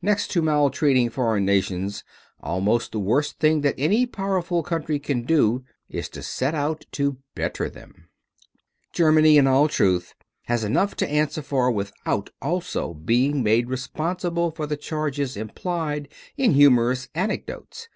[0.00, 2.02] Next to maltreating foreign nations,
[2.40, 7.18] almost the worst thing that any powerful country can do is to set out to
[7.34, 8.08] better them.
[8.94, 14.66] Germany, in all truth, has enough to answer for without also being made responsible for
[14.66, 16.08] the charges implied
[16.38, 17.90] in humorous anecdotes.